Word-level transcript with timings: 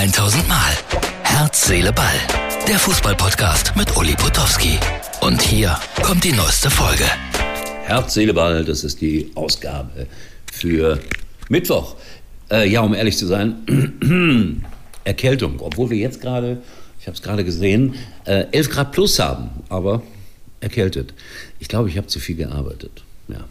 1000 0.00 0.48
Mal. 0.48 0.72
Herz, 1.24 1.66
Seele, 1.66 1.92
Ball. 1.92 2.14
Der 2.66 2.78
Fußballpodcast 2.78 3.76
mit 3.76 3.94
Uli 3.98 4.14
Potowski. 4.14 4.78
Und 5.20 5.42
hier 5.42 5.78
kommt 6.02 6.24
die 6.24 6.32
neueste 6.32 6.70
Folge. 6.70 7.04
Herz, 7.84 8.14
Seele, 8.14 8.32
Ball, 8.32 8.64
das 8.64 8.82
ist 8.82 9.02
die 9.02 9.30
Ausgabe 9.34 10.06
für 10.50 10.98
Mittwoch. 11.50 11.96
Äh, 12.50 12.70
ja, 12.70 12.80
um 12.80 12.94
ehrlich 12.94 13.18
zu 13.18 13.26
sein, 13.26 14.64
Erkältung, 15.04 15.60
obwohl 15.60 15.90
wir 15.90 15.98
jetzt 15.98 16.22
gerade, 16.22 16.62
ich 16.98 17.06
habe 17.06 17.14
es 17.14 17.20
gerade 17.20 17.44
gesehen, 17.44 17.94
äh, 18.24 18.46
11 18.52 18.70
Grad 18.70 18.92
plus 18.92 19.18
haben, 19.18 19.50
aber 19.68 20.02
erkältet. 20.60 21.12
Ich 21.58 21.68
glaube, 21.68 21.90
ich 21.90 21.98
habe 21.98 22.06
zu 22.06 22.20
viel 22.20 22.36
gearbeitet. 22.36 23.02
Ja. 23.28 23.44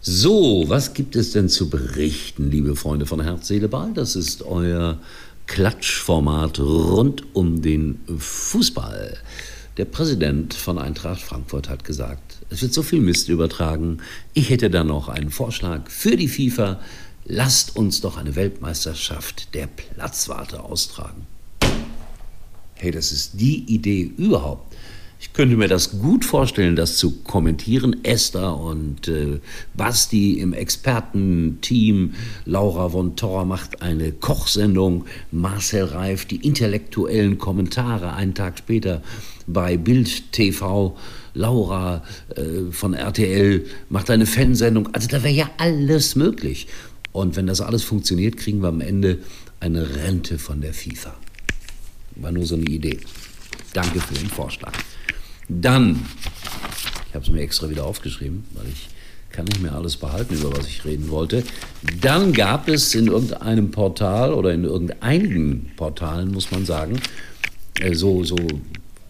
So, 0.00 0.66
was 0.68 0.94
gibt 0.94 1.16
es 1.16 1.32
denn 1.32 1.48
zu 1.48 1.68
berichten, 1.68 2.48
liebe 2.48 2.76
Freunde 2.76 3.06
von 3.06 3.20
Herz, 3.20 3.48
Seele, 3.48 3.66
Ball? 3.66 3.90
Das 3.92 4.14
ist 4.14 4.44
euer 4.44 5.00
Klatschformat 5.46 6.58
rund 6.58 7.24
um 7.34 7.62
den 7.62 8.00
Fußball. 8.18 9.18
Der 9.76 9.84
Präsident 9.84 10.54
von 10.54 10.78
Eintracht 10.78 11.20
Frankfurt 11.20 11.68
hat 11.68 11.84
gesagt, 11.84 12.38
es 12.50 12.62
wird 12.62 12.72
so 12.72 12.82
viel 12.82 13.00
Mist 13.00 13.28
übertragen. 13.28 13.98
Ich 14.32 14.50
hätte 14.50 14.70
da 14.70 14.84
noch 14.84 15.08
einen 15.08 15.30
Vorschlag 15.30 15.90
für 15.90 16.16
die 16.16 16.28
FIFA. 16.28 16.80
Lasst 17.24 17.76
uns 17.76 18.00
doch 18.00 18.16
eine 18.16 18.36
Weltmeisterschaft 18.36 19.54
der 19.54 19.66
Platzwarte 19.66 20.62
austragen. 20.62 21.26
Hey, 22.74 22.90
das 22.90 23.12
ist 23.12 23.40
die 23.40 23.64
Idee 23.64 24.02
überhaupt. 24.16 24.74
Ich 25.24 25.32
könnte 25.32 25.56
mir 25.56 25.68
das 25.68 25.98
gut 25.98 26.24
vorstellen, 26.24 26.76
das 26.76 26.98
zu 26.98 27.22
kommentieren. 27.22 28.04
Esther 28.04 28.56
und 28.56 29.08
äh, 29.08 29.40
Basti 29.72 30.34
im 30.38 30.52
Expertenteam. 30.52 32.14
Laura 32.44 32.90
von 32.90 33.16
Torra 33.16 33.44
macht 33.46 33.80
eine 33.82 34.12
Kochsendung. 34.12 35.06
Marcel 35.32 35.84
Reif 35.84 36.26
die 36.26 36.46
intellektuellen 36.46 37.38
Kommentare 37.38 38.12
einen 38.12 38.34
Tag 38.34 38.58
später 38.58 39.02
bei 39.46 39.78
Bild 39.78 40.30
TV. 40.30 40.96
Laura 41.32 42.04
äh, 42.36 42.70
von 42.70 42.92
RTL 42.92 43.64
macht 43.88 44.10
eine 44.10 44.26
Fansendung. 44.26 44.90
Also 44.92 45.08
da 45.08 45.22
wäre 45.24 45.34
ja 45.34 45.50
alles 45.56 46.16
möglich. 46.16 46.68
Und 47.12 47.34
wenn 47.34 47.46
das 47.46 47.62
alles 47.62 47.82
funktioniert, 47.82 48.36
kriegen 48.36 48.60
wir 48.60 48.68
am 48.68 48.82
Ende 48.82 49.18
eine 49.58 49.96
Rente 49.96 50.38
von 50.38 50.60
der 50.60 50.74
FIFA. 50.74 51.14
War 52.16 52.30
nur 52.30 52.44
so 52.44 52.56
eine 52.56 52.66
Idee. 52.66 53.00
Danke 53.72 54.00
für 54.00 54.14
den 54.14 54.28
Vorschlag. 54.28 54.74
Dann, 55.48 56.04
ich 57.08 57.14
habe 57.14 57.24
es 57.24 57.30
mir 57.30 57.42
extra 57.42 57.68
wieder 57.70 57.84
aufgeschrieben, 57.84 58.44
weil 58.54 58.66
ich 58.68 58.88
kann 59.30 59.46
nicht 59.46 59.60
mehr 59.60 59.74
alles 59.74 59.96
behalten, 59.96 60.34
über 60.34 60.56
was 60.56 60.68
ich 60.68 60.84
reden 60.84 61.10
wollte. 61.10 61.42
Dann 62.00 62.32
gab 62.32 62.68
es 62.68 62.94
in 62.94 63.08
irgendeinem 63.08 63.70
Portal 63.70 64.32
oder 64.32 64.52
in 64.52 64.64
irgendeinigen 64.64 65.72
Portalen, 65.76 66.30
muss 66.30 66.50
man 66.50 66.64
sagen, 66.64 67.00
äh, 67.80 67.94
so, 67.94 68.22
so 68.22 68.36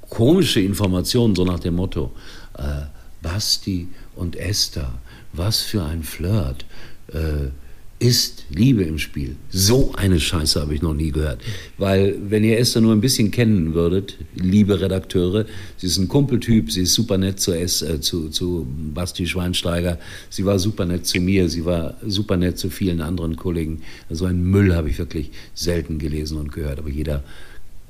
komische 0.09 0.61
Informationen, 0.61 1.35
so 1.35 1.45
nach 1.45 1.61
dem 1.61 1.75
Motto, 1.75 2.12
äh, 2.57 2.87
Basti 3.21 3.89
und 4.17 4.37
Esther, 4.37 4.95
was 5.33 5.61
für 5.61 5.85
ein 5.85 6.03
Flirt. 6.03 6.65
Äh, 7.12 7.51
ist 7.98 8.45
Liebe 8.50 8.83
im 8.83 8.98
Spiel. 8.98 9.37
So 9.50 9.95
eine 9.95 10.19
Scheiße 10.20 10.61
habe 10.61 10.75
ich 10.75 10.83
noch 10.83 10.95
nie 10.95 11.12
gehört. 11.12 11.41
Weil, 11.78 12.17
wenn 12.28 12.45
ihr 12.45 12.59
Esther 12.59 12.83
nur 12.83 12.92
ein 12.92 13.00
bisschen 13.00 13.31
kennen 13.31 13.75
würdet, 13.75 14.19
liebe 14.34 14.81
Redakteure, 14.81 15.47
sie 15.77 15.87
ist 15.87 15.98
ein 15.98 16.09
Kumpeltyp, 16.09 16.70
sie 16.70 16.83
ist 16.83 16.95
super 16.95 17.19
nett 17.19 17.41
zu, 17.41 17.53
es, 17.53 17.83
äh, 17.83 18.00
zu, 18.00 18.28
zu 18.28 18.67
Basti 18.92 19.27
Schweinsteiger, 19.27 19.98
sie 20.28 20.45
war 20.45 20.59
super 20.59 20.84
nett 20.84 21.06
zu 21.06 21.20
mir, 21.20 21.48
sie 21.48 21.65
war 21.65 21.95
super 22.06 22.37
nett 22.37 22.59
zu 22.59 22.69
vielen 22.69 23.00
anderen 23.00 23.37
Kollegen. 23.37 23.83
So 24.11 24.27
einen 24.27 24.45
Müll 24.45 24.75
habe 24.75 24.91
ich 24.91 24.98
wirklich 24.98 25.31
selten 25.55 25.98
gelesen 25.98 26.39
und 26.39 26.53
gehört. 26.53 26.81
Aber 26.81 26.91
jeder, 26.91 27.22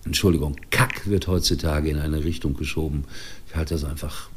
Entschuldigung, 0.04 0.56
Kack 0.70 1.08
wird 1.08 1.26
heutzutage 1.28 1.88
in 1.88 1.98
eine 1.98 2.24
Richtung 2.24 2.54
geschoben. 2.54 3.04
Ich 3.48 3.56
halte 3.56 3.74
das 3.74 3.84
einfach 3.84 4.28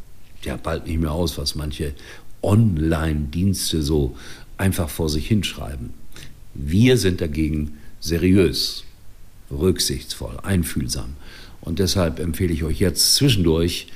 ja, 0.43 0.55
bald 0.57 0.87
nicht 0.87 0.99
mehr 0.99 1.11
aus, 1.11 1.37
was 1.37 1.55
manche 1.55 1.93
Online-Dienste 2.41 3.81
so 3.81 4.15
einfach 4.57 4.89
vor 4.89 5.09
sich 5.09 5.27
hinschreiben. 5.27 5.93
Wir 6.53 6.97
sind 6.97 7.21
dagegen 7.21 7.77
seriös, 7.99 8.83
rücksichtsvoll, 9.51 10.37
einfühlsam. 10.43 11.15
Und 11.61 11.79
deshalb 11.79 12.19
empfehle 12.19 12.53
ich 12.53 12.63
euch 12.63 12.79
jetzt 12.79 13.15
zwischendurch 13.15 13.87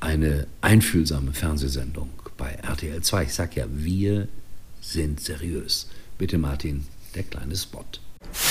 eine 0.00 0.46
einfühlsame 0.60 1.32
Fernsehsendung 1.32 2.08
bei 2.36 2.52
RTL 2.62 3.02
2. 3.02 3.24
Ich 3.24 3.34
sage 3.34 3.60
ja, 3.60 3.66
wir 3.70 4.28
sind 4.80 5.20
seriös. 5.20 5.88
Bitte 6.18 6.38
Martin, 6.38 6.84
der 7.14 7.24
kleine 7.24 7.56
Spot. 7.56 7.84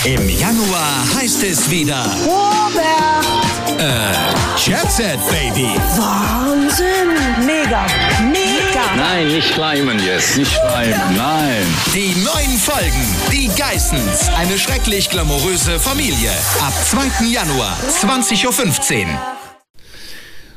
Im 0.04 0.30
Januar 0.30 1.16
heißt 1.16 1.44
es 1.44 1.70
wieder 1.70 2.06
Robert! 2.26 3.80
Äh, 3.80 4.14
Jet 4.58 4.92
Set, 4.92 5.20
Baby. 5.30 5.70
Wahnsinn! 5.98 7.46
Mega! 7.46 7.88
Mega! 8.32 8.39
Nein, 8.96 9.28
nicht 9.28 9.54
schleimen 9.54 10.00
jetzt, 10.04 10.38
nicht 10.38 10.52
schleimen, 10.52 11.16
nein. 11.16 11.64
Die 11.94 12.16
neuen 12.24 12.58
Folgen, 12.58 13.06
die 13.32 13.48
Geissens, 13.56 14.30
eine 14.36 14.58
schrecklich 14.58 15.10
glamouröse 15.10 15.80
Familie. 15.80 16.32
Ab 16.60 16.74
2. 16.86 17.28
Januar, 17.28 17.78
20.15 18.02 19.04
Uhr. 19.04 19.20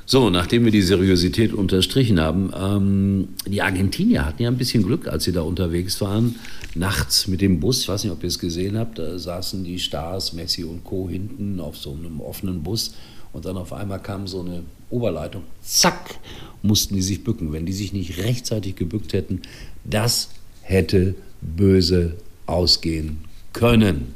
So, 0.07 0.31
nachdem 0.31 0.65
wir 0.65 0.73
die 0.73 0.83
Seriosität 0.83 1.53
unterstrichen 1.53 2.21
haben, 2.21 2.53
ähm, 2.59 3.29
die 3.47 3.63
Argentinier 3.63 4.25
hatten 4.25 4.43
ja 4.43 4.49
ein 4.49 4.59
bisschen 4.59 4.83
Glück, 4.83 5.09
als 5.09 5.25
sie 5.25 5.33
da 5.33 5.43
unterwegs 5.43 6.01
waren. 6.01 6.37
Nachts 6.75 7.29
mit 7.29 7.43
dem 7.43 7.61
Bus, 7.61 7.83
ich 7.83 7.89
weiß 7.89 8.05
nicht, 8.05 8.13
ob 8.13 8.23
ihr 8.23 8.29
es 8.29 8.39
gesehen 8.39 8.79
habt, 8.79 8.99
da 8.99 9.19
saßen 9.19 9.63
die 9.63 9.79
Stars, 9.79 10.33
Messi 10.33 10.65
und 10.65 10.85
Co. 10.85 11.09
hinten 11.09 11.61
auf 11.61 11.77
so 11.77 11.93
einem 11.93 12.21
offenen 12.21 12.63
Bus 12.63 12.95
und 13.33 13.45
dann 13.45 13.57
auf 13.57 13.73
einmal 13.73 14.01
kam 14.01 14.27
so 14.27 14.41
eine 14.41 14.63
Oberleitung, 14.91 15.43
zack, 15.63 16.17
mussten 16.63 16.95
die 16.95 17.03
sich 17.03 17.25
bücken. 17.25 17.53
Wenn 17.53 17.67
die 17.67 17.73
sich 17.73 17.93
nicht 17.93 18.19
rechtzeitig 18.19 18.77
gebückt 18.77 19.13
hätten, 19.13 19.43
das 19.85 20.31
hätte 20.63 21.15
böse 21.41 22.17
ausgehen 22.47 23.19
können. 23.53 24.15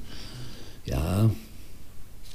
Ja, 0.85 1.31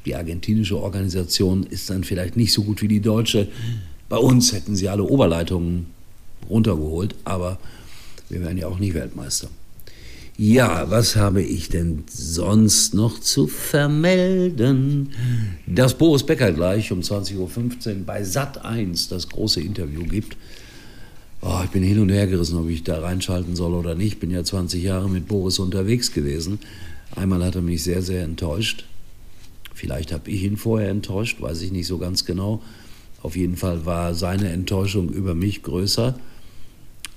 die 0.06 0.16
argentinische 0.16 0.78
Organisation 0.82 1.64
ist 1.64 1.90
dann 1.90 2.04
vielleicht 2.04 2.36
nicht 2.36 2.54
so 2.54 2.64
gut 2.64 2.82
wie 2.82 2.88
die 2.88 3.02
deutsche. 3.02 3.48
Bei 4.10 4.18
uns 4.18 4.52
hätten 4.52 4.76
sie 4.76 4.90
alle 4.90 5.04
Oberleitungen 5.04 5.88
runtergeholt, 6.50 7.16
aber 7.24 7.60
wir 8.30 8.42
wären 8.42 8.58
ja 8.58 8.68
auch 8.68 8.80
nicht 8.80 8.94
Weltmeister. 8.94 9.50
Ja, 10.38 10.90
was 10.90 11.16
habe 11.16 11.44
ich 11.44 11.70
denn 11.70 12.04
sonst 12.08 12.94
noch 12.94 13.20
zu 13.20 13.48
vermelden? 13.48 15.12
Dass 15.68 15.94
Boris 15.94 16.24
Becker 16.24 16.52
gleich 16.52 16.92
um 16.92 17.02
20.15 17.02 17.38
Uhr 17.38 18.06
bei 18.06 18.24
Sat 18.24 18.66
1 18.66 19.10
das 19.10 19.30
große 19.30 19.62
Interview 19.62 20.04
gibt. 20.04 20.38
Oh, 21.42 21.62
ich 21.64 21.70
bin 21.72 21.84
hin 21.84 22.00
und 22.00 22.10
her 22.10 22.28
gerissen, 22.28 22.58
ob 22.58 22.70
ich 22.70 22.84
da 22.84 23.00
reinschalten 23.02 23.56
soll 23.56 23.74
oder 23.74 23.94
nicht. 23.94 24.14
Ich 24.14 24.20
bin 24.20 24.32
ja 24.32 24.44
20 24.44 24.82
Jahre 24.82 25.10
mit 25.10 25.28
Boris 25.28 25.60
unterwegs 25.60 26.12
gewesen. 26.12 26.60
Einmal 27.16 27.44
hat 27.44 27.56
er 27.56 27.62
mich 27.62 27.84
sehr, 27.84 28.02
sehr 28.02 28.24
enttäuscht. 28.24 28.86
Vielleicht 29.74 30.12
habe 30.12 30.30
ich 30.30 30.44
ihn 30.44 30.58
vorher 30.58 30.90
enttäuscht, 30.90 31.42
weiß 31.42 31.62
ich 31.62 31.72
nicht 31.72 31.88
so 31.88 31.98
ganz 31.98 32.26
genau. 32.26 32.62
Auf 33.22 33.36
jeden 33.36 33.58
Fall 33.58 33.86
war 33.86 34.16
seine 34.16 34.50
Enttäuschung 34.50 35.10
über 35.10 35.36
mich 35.36 35.64
größer 35.64 36.16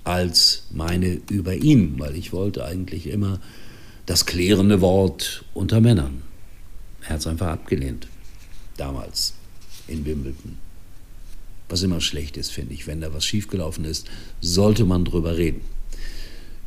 als 0.04 0.64
meine 0.70 1.20
über 1.30 1.54
ihn, 1.54 1.98
weil 1.98 2.14
ich 2.16 2.32
wollte 2.32 2.64
eigentlich 2.64 3.06
immer 3.06 3.40
das 4.06 4.26
klärende 4.26 4.80
Wort 4.80 5.44
unter 5.54 5.80
Männern. 5.80 6.22
Er 7.02 7.10
hat 7.10 7.20
es 7.20 7.26
einfach 7.26 7.48
abgelehnt, 7.48 8.06
damals 8.76 9.34
in 9.88 10.04
Wimbledon. 10.04 10.58
Was 11.68 11.82
immer 11.82 12.00
schlecht 12.00 12.36
ist, 12.36 12.50
finde 12.50 12.74
ich. 12.74 12.86
Wenn 12.86 13.00
da 13.00 13.12
was 13.14 13.24
schiefgelaufen 13.24 13.84
ist, 13.84 14.08
sollte 14.40 14.84
man 14.84 15.04
drüber 15.04 15.36
reden. 15.36 15.62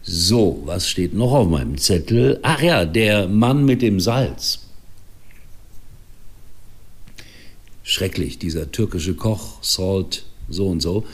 So, 0.01 0.63
was 0.65 0.89
steht 0.89 1.13
noch 1.13 1.33
auf 1.33 1.49
meinem 1.49 1.77
Zettel? 1.77 2.39
Ach 2.41 2.61
ja, 2.61 2.85
der 2.85 3.27
Mann 3.27 3.65
mit 3.65 3.81
dem 3.81 3.99
Salz. 3.99 4.59
Schrecklich, 7.83 8.39
dieser 8.39 8.71
türkische 8.71 9.15
Koch, 9.15 9.63
Salt, 9.63 10.25
so 10.49 10.67
und 10.67 10.81
so, 10.81 11.05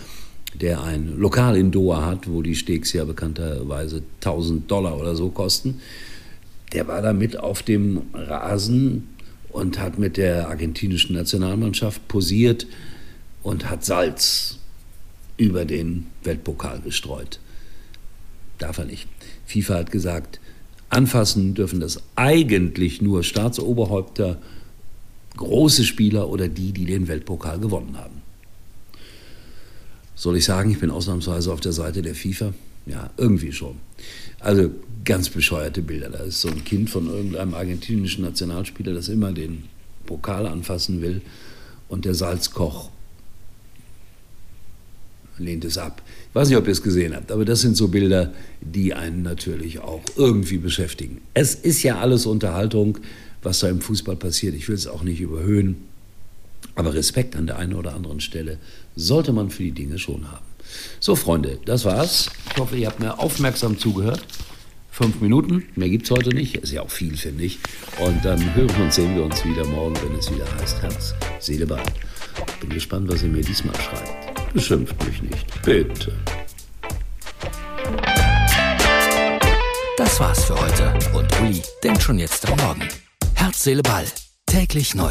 der 0.61 0.83
ein 0.83 1.17
Lokal 1.17 1.57
in 1.57 1.71
Doha 1.71 2.05
hat, 2.05 2.29
wo 2.29 2.41
die 2.41 2.55
Steaks 2.55 2.94
ja 2.94 3.05
bekannterweise 3.05 4.03
1000 4.21 4.69
Dollar 4.69 5.00
oder 5.00 5.15
so 5.15 5.29
kosten. 5.29 5.81
Der 6.73 6.88
war 6.88 7.01
da 7.01 7.13
mit 7.13 7.38
auf 7.38 7.63
dem 7.63 8.03
Rasen 8.13 9.09
und 9.50 9.79
hat 9.79 10.00
mit 10.00 10.17
der 10.17 10.50
argentinischen 10.50 11.15
Nationalmannschaft 11.15 12.07
posiert 12.07 12.67
und 13.44 13.69
hat 13.69 13.85
Salz 13.85 14.57
über 15.38 15.65
den 15.65 16.07
Weltpokal 16.23 16.79
gestreut. 16.81 17.39
Darf 18.57 18.77
er 18.77 18.85
nicht. 18.85 19.07
FIFA 19.45 19.75
hat 19.75 19.91
gesagt, 19.91 20.39
anfassen 20.89 21.53
dürfen 21.53 21.79
das 21.79 22.01
eigentlich 22.15 23.01
nur 23.01 23.23
Staatsoberhäupter, 23.23 24.39
große 25.38 25.83
Spieler 25.83 26.29
oder 26.29 26.47
die, 26.47 26.71
die 26.71 26.85
den 26.85 27.07
Weltpokal 27.07 27.59
gewonnen 27.59 27.97
haben. 27.97 28.23
Soll 30.15 30.38
ich 30.38 30.45
sagen, 30.45 30.71
ich 30.71 30.80
bin 30.80 30.92
ausnahmsweise 30.92 31.51
auf 31.51 31.60
der 31.60 31.74
Seite 31.74 32.01
der 32.01 32.15
FIFA? 32.15 32.54
Ja, 32.86 33.10
irgendwie 33.18 33.51
schon. 33.51 33.77
Also 34.39 34.69
ganz 35.06 35.30
bescheuerte 35.30 35.81
Bilder. 35.81 36.10
Da 36.10 36.19
ist 36.19 36.42
so 36.42 36.50
ein 36.50 36.63
Kind 36.63 36.89
von 36.89 37.07
irgendeinem 37.07 37.54
argentinischen 37.54 38.24
Nationalspieler, 38.24 38.94
das 38.94 39.10
immer 39.10 39.31
den 39.31 39.63
Pokal 40.06 40.45
anfassen 40.45 41.01
will. 41.01 41.21
Und 41.88 42.06
der 42.06 42.13
Salzkoch 42.13 42.89
lehnt 45.38 45.65
es 45.65 45.77
ab. 45.77 46.01
Ich 46.30 46.36
weiß 46.36 46.50
nicht, 46.50 46.57
ob 46.57 46.68
ihr 46.68 46.71
es 46.71 46.83
gesehen 46.83 47.15
habt, 47.15 47.31
aber 47.31 47.45
das 47.45 47.62
sind 47.62 47.75
so 47.77 47.88
Bilder, 47.88 48.33
die 48.62 48.94
einen 48.94 49.24
natürlich 49.24 49.80
auch 49.80 50.04
irgendwie 50.15 50.57
beschäftigen. 50.57 51.21
Es 51.33 51.56
ist 51.56 51.83
ja 51.83 52.00
alles 52.00 52.25
Unterhaltung, 52.25 53.00
was 53.42 53.60
da 53.60 53.69
im 53.69 53.81
Fußball 53.81 54.15
passiert. 54.15 54.56
Ich 54.56 54.68
will 54.68 54.75
es 54.75 54.88
auch 54.88 55.04
nicht 55.04 55.21
überhöhen. 55.21 55.77
Aber 56.75 56.94
Respekt 56.94 57.36
an 57.36 57.48
der 57.48 57.57
einen 57.57 57.74
oder 57.74 57.94
anderen 57.95 58.19
Stelle 58.19 58.57
sollte 58.95 59.33
man 59.33 59.50
für 59.50 59.63
die 59.63 59.71
Dinge 59.71 60.00
schon 60.00 60.31
haben. 60.31 60.45
So, 61.00 61.15
Freunde, 61.15 61.60
das 61.65 61.86
war's. 61.86 62.30
Ich 62.51 62.57
hoffe, 62.57 62.77
ihr 62.77 62.88
habt 62.88 63.00
mir 63.00 63.19
aufmerksam 63.19 63.77
zugehört. 63.77 64.25
Fünf 64.92 65.21
Minuten, 65.21 65.63
mehr 65.75 65.89
gibt's 65.89 66.12
heute 66.12 66.30
nicht. 66.30 66.57
Ist 66.57 66.71
ja 66.71 66.83
auch 66.83 66.92
viel, 66.92 67.18
finde 67.18 67.44
ich. 67.44 67.60
Und 68.00 68.24
dann 68.24 68.54
hören 68.54 68.81
und 68.81 68.94
sehen 68.94 69.15
wir 69.15 69.24
uns 69.24 69.44
wieder 69.44 69.65
morgen, 69.65 69.95
wenn 70.04 70.18
es 70.18 70.31
wieder 70.31 70.45
heißt 70.60 70.81
Herz, 70.83 71.15
Seele, 71.39 71.65
Ball. 71.65 71.83
Bin 72.62 72.69
gespannt, 72.69 73.12
was 73.12 73.24
ihr 73.24 73.30
mir 73.30 73.42
diesmal 73.42 73.75
schreibt. 73.75 74.54
Beschimpft 74.54 74.95
mich 75.06 75.21
nicht. 75.24 75.62
Bitte. 75.63 76.13
Das 79.98 80.19
war's 80.19 80.45
für 80.45 80.60
heute. 80.62 80.94
Und 81.15 81.42
Uli 81.42 81.62
denkt 81.83 82.04
schon 82.04 82.19
jetzt 82.19 82.48
am 82.48 82.57
Morgen. 82.60 82.88
Herz, 83.33 83.63
Seele, 83.63 83.81
Ball. 83.81 84.06
Täglich 84.45 84.94
neu. 84.94 85.10